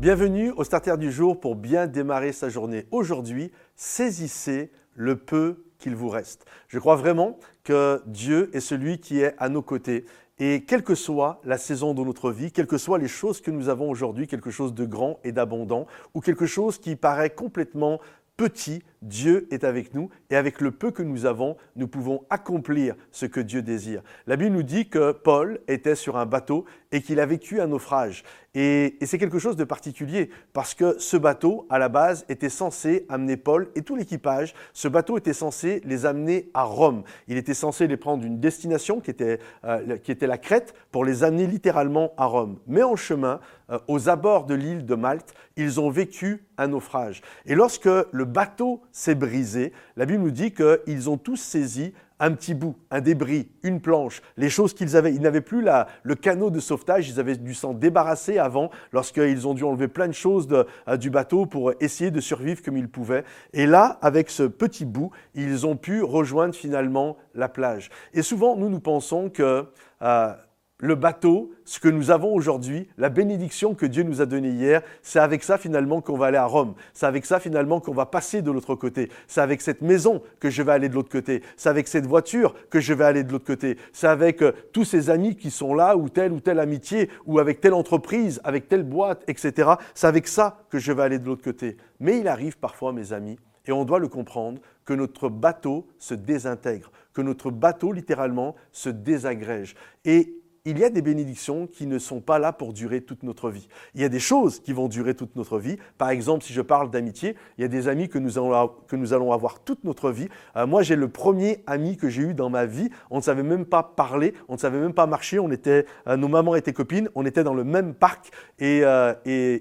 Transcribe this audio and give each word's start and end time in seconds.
Bienvenue 0.00 0.50
au 0.52 0.64
Starter 0.64 0.96
du 0.96 1.12
jour 1.12 1.38
pour 1.38 1.56
bien 1.56 1.86
démarrer 1.86 2.32
sa 2.32 2.48
journée. 2.48 2.86
Aujourd'hui, 2.90 3.52
saisissez 3.76 4.72
le 4.94 5.16
peu 5.16 5.66
qu'il 5.78 5.94
vous 5.94 6.08
reste. 6.08 6.46
Je 6.68 6.78
crois 6.78 6.96
vraiment 6.96 7.38
que 7.64 8.00
Dieu 8.06 8.48
est 8.54 8.60
celui 8.60 8.98
qui 8.98 9.20
est 9.20 9.34
à 9.36 9.50
nos 9.50 9.60
côtés. 9.60 10.06
Et 10.38 10.64
quelle 10.64 10.84
que 10.84 10.94
soit 10.94 11.42
la 11.44 11.58
saison 11.58 11.92
de 11.92 12.02
notre 12.02 12.30
vie, 12.30 12.50
quelles 12.50 12.66
que 12.66 12.78
soient 12.78 12.96
les 12.96 13.08
choses 13.08 13.42
que 13.42 13.50
nous 13.50 13.68
avons 13.68 13.90
aujourd'hui, 13.90 14.26
quelque 14.26 14.50
chose 14.50 14.72
de 14.72 14.86
grand 14.86 15.20
et 15.22 15.32
d'abondant, 15.32 15.86
ou 16.14 16.22
quelque 16.22 16.46
chose 16.46 16.78
qui 16.78 16.96
paraît 16.96 17.28
complètement 17.28 18.00
petit, 18.38 18.82
Dieu 19.02 19.48
est 19.50 19.64
avec 19.64 19.94
nous 19.94 20.10
et 20.28 20.36
avec 20.36 20.60
le 20.60 20.70
peu 20.70 20.90
que 20.90 21.02
nous 21.02 21.26
avons, 21.26 21.56
nous 21.76 21.88
pouvons 21.88 22.24
accomplir 22.28 22.94
ce 23.10 23.26
que 23.26 23.40
Dieu 23.40 23.62
désire. 23.62 24.02
La 24.26 24.36
Bible 24.36 24.54
nous 24.54 24.62
dit 24.62 24.88
que 24.88 25.12
Paul 25.12 25.60
était 25.68 25.94
sur 25.94 26.16
un 26.16 26.26
bateau 26.26 26.64
et 26.92 27.02
qu'il 27.02 27.20
a 27.20 27.26
vécu 27.26 27.60
un 27.60 27.68
naufrage. 27.68 28.24
Et, 28.54 28.98
c'est 29.02 29.18
quelque 29.18 29.38
chose 29.38 29.56
de 29.56 29.64
particulier 29.64 30.30
parce 30.52 30.74
que 30.74 30.98
ce 30.98 31.16
bateau, 31.16 31.66
à 31.70 31.78
la 31.78 31.88
base, 31.88 32.24
était 32.28 32.48
censé 32.48 33.06
amener 33.08 33.36
Paul 33.36 33.70
et 33.76 33.82
tout 33.82 33.94
l'équipage. 33.94 34.54
Ce 34.72 34.88
bateau 34.88 35.16
était 35.16 35.32
censé 35.32 35.80
les 35.84 36.04
amener 36.04 36.50
à 36.52 36.64
Rome. 36.64 37.04
Il 37.28 37.36
était 37.36 37.54
censé 37.54 37.86
les 37.86 37.96
prendre 37.96 38.22
d'une 38.22 38.40
destination 38.40 39.00
qui 39.00 39.10
était, 39.10 39.38
euh, 39.64 39.96
qui 39.98 40.10
était 40.10 40.26
la 40.26 40.38
Crète 40.38 40.74
pour 40.90 41.04
les 41.04 41.22
amener 41.22 41.46
littéralement 41.46 42.12
à 42.16 42.26
Rome. 42.26 42.58
Mais 42.66 42.82
en 42.82 42.96
chemin, 42.96 43.40
euh, 43.70 43.78
aux 43.86 44.08
abords 44.08 44.46
de 44.46 44.54
l'île 44.54 44.84
de 44.84 44.94
Malte, 44.96 45.32
ils 45.56 45.78
ont 45.78 45.90
vécu 45.90 46.44
un 46.58 46.68
naufrage. 46.68 47.22
Et 47.46 47.54
lorsque 47.54 47.86
le 47.86 48.24
bateau 48.24 48.82
s'est 48.92 49.14
brisé, 49.14 49.72
la 49.96 50.06
Bible 50.06 50.22
nous 50.22 50.30
dit 50.30 50.52
qu'ils 50.52 51.10
ont 51.10 51.16
tous 51.16 51.36
saisi 51.36 51.92
un 52.20 52.32
petit 52.32 52.54
bout, 52.54 52.76
un 52.90 53.00
débris, 53.00 53.48
une 53.62 53.80
planche, 53.80 54.20
les 54.36 54.50
choses 54.50 54.74
qu'ils 54.74 54.96
avaient. 54.96 55.12
Ils 55.14 55.22
n'avaient 55.22 55.40
plus 55.40 55.66
le 56.02 56.14
canot 56.14 56.50
de 56.50 56.60
sauvetage, 56.60 57.08
ils 57.08 57.18
avaient 57.18 57.36
dû 57.36 57.54
s'en 57.54 57.72
débarrasser 57.72 58.38
avant 58.38 58.70
lorsqu'ils 58.92 59.48
ont 59.48 59.54
dû 59.54 59.64
enlever 59.64 59.88
plein 59.88 60.06
de 60.06 60.12
choses 60.12 60.46
euh, 60.52 60.96
du 60.98 61.10
bateau 61.10 61.46
pour 61.46 61.72
essayer 61.80 62.10
de 62.10 62.20
survivre 62.20 62.62
comme 62.62 62.76
ils 62.76 62.88
pouvaient. 62.88 63.24
Et 63.54 63.66
là, 63.66 63.98
avec 64.02 64.28
ce 64.28 64.42
petit 64.42 64.84
bout, 64.84 65.10
ils 65.34 65.66
ont 65.66 65.76
pu 65.76 66.02
rejoindre 66.02 66.54
finalement 66.54 67.16
la 67.34 67.48
plage. 67.48 67.88
Et 68.12 68.22
souvent, 68.22 68.54
nous, 68.54 68.68
nous 68.68 68.80
pensons 68.80 69.30
que... 69.30 69.66
Euh, 70.02 70.34
le 70.80 70.94
bateau, 70.94 71.52
ce 71.64 71.78
que 71.78 71.88
nous 71.88 72.10
avons 72.10 72.32
aujourd'hui, 72.34 72.88
la 72.96 73.10
bénédiction 73.10 73.74
que 73.74 73.86
Dieu 73.86 74.02
nous 74.02 74.20
a 74.20 74.26
donnée 74.26 74.50
hier, 74.50 74.82
c'est 75.02 75.18
avec 75.18 75.44
ça 75.44 75.58
finalement 75.58 76.00
qu'on 76.00 76.16
va 76.16 76.26
aller 76.26 76.38
à 76.38 76.46
Rome. 76.46 76.74
C'est 76.94 77.06
avec 77.06 77.26
ça 77.26 77.38
finalement 77.38 77.80
qu'on 77.80 77.92
va 77.92 78.06
passer 78.06 78.42
de 78.42 78.50
l'autre 78.50 78.74
côté. 78.74 79.10
C'est 79.28 79.40
avec 79.40 79.60
cette 79.60 79.82
maison 79.82 80.22
que 80.40 80.50
je 80.50 80.62
vais 80.62 80.72
aller 80.72 80.88
de 80.88 80.94
l'autre 80.94 81.10
côté. 81.10 81.42
C'est 81.56 81.68
avec 81.68 81.86
cette 81.86 82.06
voiture 82.06 82.54
que 82.70 82.80
je 82.80 82.94
vais 82.94 83.04
aller 83.04 83.24
de 83.24 83.32
l'autre 83.32 83.46
côté. 83.46 83.76
C'est 83.92 84.08
avec 84.08 84.42
euh, 84.42 84.52
tous 84.72 84.84
ces 84.84 85.10
amis 85.10 85.36
qui 85.36 85.50
sont 85.50 85.74
là, 85.74 85.96
ou 85.96 86.08
telle 86.08 86.32
ou 86.32 86.40
telle 86.40 86.58
amitié, 86.58 87.10
ou 87.26 87.38
avec 87.38 87.60
telle 87.60 87.74
entreprise, 87.74 88.40
avec 88.42 88.68
telle 88.68 88.82
boîte, 88.82 89.22
etc. 89.28 89.72
C'est 89.94 90.06
avec 90.06 90.26
ça 90.28 90.64
que 90.70 90.78
je 90.78 90.92
vais 90.92 91.02
aller 91.02 91.18
de 91.18 91.26
l'autre 91.26 91.44
côté. 91.44 91.76
Mais 92.00 92.18
il 92.18 92.28
arrive 92.28 92.58
parfois, 92.58 92.92
mes 92.92 93.12
amis, 93.12 93.38
et 93.66 93.72
on 93.72 93.84
doit 93.84 93.98
le 93.98 94.08
comprendre, 94.08 94.60
que 94.84 94.94
notre 94.94 95.28
bateau 95.28 95.86
se 95.98 96.14
désintègre, 96.14 96.90
que 97.12 97.20
notre 97.20 97.50
bateau 97.50 97.92
littéralement 97.92 98.56
se 98.72 98.88
désagrège. 98.88 99.76
Et 100.04 100.39
il 100.64 100.78
y 100.78 100.84
a 100.84 100.90
des 100.90 101.02
bénédictions 101.02 101.66
qui 101.66 101.86
ne 101.86 101.98
sont 101.98 102.20
pas 102.20 102.38
là 102.38 102.52
pour 102.52 102.72
durer 102.72 103.00
toute 103.00 103.22
notre 103.22 103.50
vie. 103.50 103.68
Il 103.94 104.00
y 104.00 104.04
a 104.04 104.08
des 104.08 104.18
choses 104.18 104.60
qui 104.60 104.72
vont 104.72 104.88
durer 104.88 105.14
toute 105.14 105.34
notre 105.36 105.58
vie. 105.58 105.78
Par 105.96 106.10
exemple, 106.10 106.44
si 106.44 106.52
je 106.52 106.60
parle 106.60 106.90
d'amitié, 106.90 107.36
il 107.56 107.62
y 107.62 107.64
a 107.64 107.68
des 107.68 107.88
amis 107.88 108.08
que 108.08 108.18
nous 108.18 108.38
allons, 108.38 109.32
avoir 109.32 109.60
toute 109.60 109.84
notre 109.84 110.10
vie. 110.10 110.28
Euh, 110.56 110.66
moi, 110.66 110.82
j'ai 110.82 110.96
le 110.96 111.08
premier 111.08 111.62
ami 111.66 111.96
que 111.96 112.08
j'ai 112.08 112.22
eu 112.22 112.34
dans 112.34 112.50
ma 112.50 112.66
vie. 112.66 112.90
On 113.10 113.16
ne 113.16 113.22
savait 113.22 113.42
même 113.42 113.64
pas 113.64 113.82
parler, 113.82 114.34
on 114.48 114.54
ne 114.54 114.58
savait 114.58 114.78
même 114.78 114.92
pas 114.92 115.06
marcher. 115.06 115.38
On 115.38 115.50
était, 115.50 115.86
euh, 116.06 116.16
nos 116.16 116.28
mamans 116.28 116.54
étaient 116.54 116.72
copines, 116.72 117.08
on 117.14 117.24
était 117.24 117.44
dans 117.44 117.54
le 117.54 117.64
même 117.64 117.94
parc 117.94 118.30
et, 118.58 118.80
euh, 118.84 119.14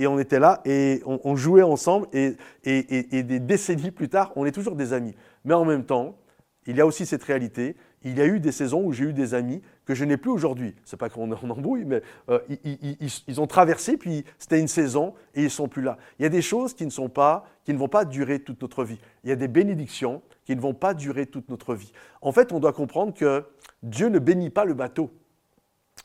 on 0.00 0.18
était 0.18 0.40
là 0.40 0.60
et 0.64 1.02
on, 1.06 1.36
jouait 1.36 1.62
ensemble. 1.62 2.06
et 2.12 2.36
des 2.64 3.40
décennies 3.40 3.90
plus 3.90 4.08
tard, 4.08 4.32
on 4.36 4.44
est 4.44 4.52
toujours 4.52 4.76
des 4.76 4.92
amis. 4.92 5.14
Mais 5.44 5.54
en 5.54 5.64
même 5.64 5.84
temps, 5.84 6.16
il 6.66 6.76
y 6.76 6.80
a 6.80 6.86
aussi 6.86 7.06
cette 7.06 7.24
réalité 7.24 7.76
il 8.04 8.18
y 8.18 8.20
a 8.20 8.26
eu 8.26 8.40
des 8.40 8.52
saisons 8.52 8.82
où 8.84 8.92
j'ai 8.92 9.04
eu 9.04 9.12
des 9.12 9.34
amis 9.34 9.62
que 9.84 9.94
je 9.94 10.04
n'ai 10.04 10.16
plus 10.16 10.30
aujourd'hui. 10.30 10.74
C'est 10.84 10.96
pas 10.96 11.08
qu'on 11.08 11.30
en 11.30 11.50
embrouille, 11.50 11.84
mais 11.84 12.02
euh, 12.28 12.40
ils, 13.28 13.40
ont 13.40 13.46
traversé, 13.46 13.96
puis 13.96 14.24
c'était 14.38 14.60
une 14.60 14.68
saison 14.68 15.14
et 15.34 15.44
ils 15.44 15.50
sont 15.50 15.68
plus 15.68 15.82
là. 15.82 15.98
Il 16.18 16.22
y 16.22 16.26
a 16.26 16.28
des 16.28 16.42
choses 16.42 16.74
qui 16.74 16.84
ne 16.84 16.90
sont 16.90 17.08
pas, 17.08 17.46
qui 17.64 17.72
ne 17.72 17.78
vont 17.78 17.88
pas 17.88 18.04
durer 18.04 18.40
toute 18.40 18.60
notre 18.60 18.84
vie. 18.84 18.98
Il 19.24 19.30
y 19.30 19.32
a 19.32 19.36
des 19.36 19.48
bénédictions 19.48 20.22
qui 20.44 20.56
ne 20.56 20.60
vont 20.60 20.74
pas 20.74 20.94
durer 20.94 21.26
toute 21.26 21.48
notre 21.48 21.74
vie. 21.74 21.92
En 22.20 22.32
fait, 22.32 22.52
on 22.52 22.60
doit 22.60 22.72
comprendre 22.72 23.14
que 23.14 23.44
Dieu 23.82 24.08
ne 24.08 24.18
bénit 24.18 24.50
pas 24.50 24.64
le 24.64 24.74
bateau. 24.74 25.12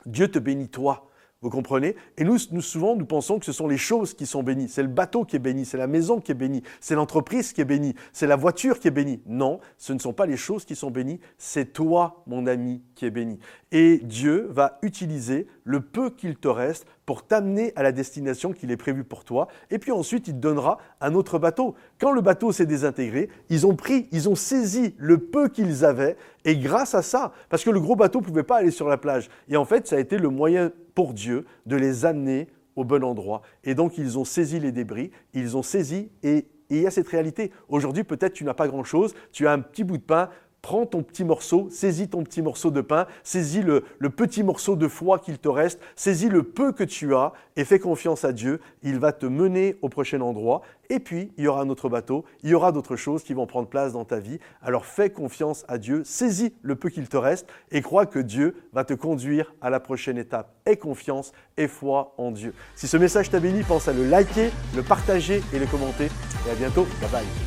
Dieu 0.06 0.28
te 0.28 0.40
bénit 0.40 0.70
toi. 0.70 1.10
Vous 1.42 1.52
comprenez? 1.52 1.96
Et 2.18 2.24
nous, 2.24 2.38
nous, 2.52 2.62
souvent, 2.62 2.96
nous 2.96 3.06
pensons 3.06 3.38
que 3.38 3.46
ce 3.46 3.52
sont 3.52 3.68
les 3.68 3.78
choses 3.78 4.16
qui 4.16 4.26
sont 4.26 4.42
bénies. 4.42 4.68
C'est 4.70 4.82
le 4.82 4.88
bateau 4.88 5.24
qui 5.24 5.36
est 5.36 5.40
béni, 5.40 5.66
c'est 5.66 5.78
la 5.78 5.86
maison 5.86 6.20
qui 6.20 6.32
est 6.32 6.36
bénie, 6.36 6.64
c'est 6.82 6.96
l'entreprise 6.96 7.54
qui 7.54 7.62
est 7.62 7.66
bénie, 7.66 7.94
c'est 8.12 8.26
la 8.26 8.36
voiture 8.36 8.80
qui 8.80 8.88
est 8.88 8.92
bénie. 8.92 9.22
Non, 9.28 9.60
ce 9.78 9.94
ne 9.94 10.00
sont 10.00 10.14
pas 10.14 10.26
les 10.26 10.38
choses 10.38 10.66
qui 10.66 10.76
sont 10.76 10.90
bénies, 10.90 11.20
c'est 11.38 11.74
toi, 11.74 12.24
mon 12.26 12.48
ami, 12.48 12.82
qui 12.96 13.06
est 13.06 13.12
béni. 13.12 13.38
Et 13.72 14.00
Dieu 14.04 14.48
va 14.50 14.80
utiliser 14.82 15.46
le 15.64 15.82
peu 15.82 16.10
qu'il 16.10 16.38
te 16.38 16.48
reste 16.48 16.88
pour 17.06 17.26
t'amener 17.26 17.72
à 17.76 17.84
la 17.84 17.92
destination 17.92 18.52
qu'il 18.52 18.72
est 18.72 18.78
prévue 18.78 19.04
pour 19.04 19.24
toi. 19.24 19.48
Et 19.70 19.80
puis 19.80 19.92
ensuite, 19.92 20.28
il 20.28 20.34
te 20.34 20.40
donnera 20.40 20.78
un 21.00 21.14
autre 21.14 21.40
bateau. 21.40 21.76
Quand 22.00 22.12
le 22.12 22.22
bateau 22.22 22.52
s'est 22.52 22.66
désintégré, 22.66 23.30
ils 23.50 23.66
ont 23.66 23.76
pris, 23.76 24.10
ils 24.12 24.28
ont 24.28 24.36
saisi 24.36 24.96
le 24.98 25.18
peu 25.18 25.50
qu'ils 25.50 25.86
avaient. 25.86 26.18
Et 26.48 26.56
grâce 26.56 26.96
à 26.96 27.02
ça, 27.02 27.34
parce 27.50 27.66
que 27.66 27.70
le 27.70 27.82
gros 27.82 27.98
bateau 27.98 28.22
ne 28.22 28.26
pouvait 28.26 28.42
pas 28.42 28.56
aller 28.56 28.72
sur 28.72 28.88
la 28.88 28.98
plage. 28.98 29.30
Et 29.50 29.58
en 29.58 29.66
fait, 29.66 29.86
ça 29.86 29.98
a 29.98 30.00
été 30.00 30.18
le 30.18 30.30
moyen 30.30 30.72
pour 30.96 31.14
Dieu 31.14 31.46
de 31.66 31.76
les 31.76 32.06
amener 32.06 32.48
au 32.78 32.86
bon 32.86 33.04
endroit. 33.04 33.42
Et 33.66 33.76
donc, 33.76 33.98
ils 33.98 34.18
ont 34.18 34.24
saisi 34.24 34.58
les 34.58 34.72
débris, 34.72 35.12
ils 35.34 35.58
ont 35.58 35.62
saisi 35.62 36.10
et 36.24 36.48
il 36.70 36.82
y 36.82 36.88
a 36.88 36.92
cette 36.92 37.10
réalité. 37.10 37.52
Aujourd'hui, 37.68 38.06
peut-être 38.06 38.32
tu 38.32 38.46
n'as 38.46 38.54
pas 38.54 38.70
grand-chose, 38.70 39.14
tu 39.34 39.46
as 39.46 39.52
un 39.52 39.60
petit 39.60 39.84
bout 39.84 39.98
de 39.98 40.04
pain, 40.04 40.30
prends 40.68 40.86
ton 40.86 41.02
petit 41.02 41.24
morceau, 41.24 41.70
saisis 41.72 42.10
ton 42.10 42.24
petit 42.24 42.42
morceau 42.42 42.72
de 42.72 42.82
pain, 42.82 43.08
saisis 43.24 43.62
le, 43.62 43.86
petit 44.10 44.44
morceau 44.44 44.76
de 44.76 44.90
foi 44.90 45.18
qu'il 45.18 45.40
te 45.40 45.48
reste, 45.48 45.80
saisis 45.96 46.28
le 46.28 46.44
peu 46.44 46.74
que 46.74 46.84
tu 46.84 47.16
as 47.16 47.32
et 47.56 47.64
fais 47.64 47.80
confiance 47.80 48.26
à 48.26 48.34
Dieu. 48.34 48.60
Il 48.84 49.00
va 49.00 49.14
te 49.14 49.26
mener 49.26 49.78
au 49.82 49.88
prochain 49.88 50.20
endroit. 50.20 50.64
Et 50.90 51.00
puis, 51.00 51.32
il 51.38 51.46
y 51.46 51.48
aura 51.48 51.62
un 51.62 51.70
autre 51.70 51.88
bateau, 51.88 52.26
il 52.44 52.50
y 52.50 52.54
aura 52.54 52.74
d'autres 52.74 52.98
choses 52.98 53.24
qui 53.24 53.34
vont 53.34 53.46
prendre 53.46 53.70
place 53.70 53.94
dans 53.94 54.04
ta 54.04 54.20
vie. 54.20 54.40
Alors 54.62 54.86
fais 54.86 55.10
confiance 55.10 55.64
à 55.70 55.78
Dieu, 55.78 56.02
saisis 56.04 56.54
le 56.62 56.76
peu 56.76 56.90
qu'il 56.90 57.08
te 57.08 57.16
reste 57.16 57.48
et 57.72 57.82
crois 57.82 58.06
que 58.06 58.20
Dieu 58.20 58.58
va 58.74 58.84
te 58.84 58.94
conduire 58.94 59.54
à 59.62 59.70
la 59.70 59.80
prochaine 59.80 60.18
étape. 60.18 60.54
Aie 60.66 60.76
confiance 60.76 61.32
et 61.56 61.70
foi 61.70 62.14
en 62.18 62.32
Dieu. 62.32 62.54
Si 62.76 62.90
ce 62.90 62.98
message 62.98 63.30
t'a 63.30 63.40
béni, 63.40 63.64
pense 63.64 63.88
à 63.88 63.94
le 63.94 64.06
liker, 64.06 64.50
le 64.76 64.84
partager 64.84 65.42
et 65.54 65.60
le 65.60 65.66
commenter. 65.66 66.10
Et 66.46 66.52
à 66.52 66.56
bientôt. 66.56 66.86
Bye 67.00 67.10
bye. 67.10 67.47